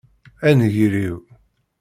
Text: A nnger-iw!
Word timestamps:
A 0.47 0.49
nnger-iw! 0.53 1.17